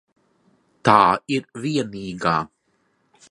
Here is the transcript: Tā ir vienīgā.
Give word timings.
Tā 0.89 0.95
ir 1.37 1.45
vienīgā. 1.67 2.35